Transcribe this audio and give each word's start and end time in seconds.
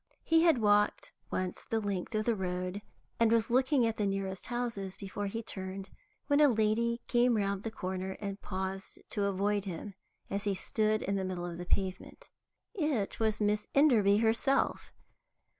He 0.23 0.41
had 0.41 0.57
walked 0.57 1.13
once 1.29 1.63
the 1.63 1.79
length 1.79 2.15
of 2.15 2.25
the 2.25 2.33
road, 2.35 2.81
and 3.19 3.31
was 3.31 3.51
looking 3.51 3.85
at 3.85 3.97
the 3.97 4.07
nearest 4.07 4.47
houses 4.47 4.97
before 4.97 5.27
he 5.27 5.43
turned, 5.43 5.91
when 6.25 6.41
a 6.41 6.47
lady 6.49 7.01
came 7.05 7.37
round 7.37 7.61
the 7.61 7.69
corner 7.69 8.17
and 8.19 8.41
paused 8.41 8.97
to 9.09 9.25
avoid 9.25 9.65
him, 9.65 9.93
as 10.27 10.45
he 10.45 10.55
stood 10.55 11.03
in 11.03 11.17
the 11.17 11.23
middle 11.23 11.45
of 11.45 11.59
the 11.59 11.67
pavement. 11.67 12.31
It 12.73 13.19
was 13.19 13.39
Miss 13.39 13.67
Enderby 13.75 14.17
herself. 14.17 14.91